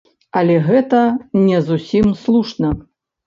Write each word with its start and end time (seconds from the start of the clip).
Але 0.39 0.53
гэта 0.69 1.01
не 1.49 1.59
зусім 1.67 2.09
слушна. 2.25 2.73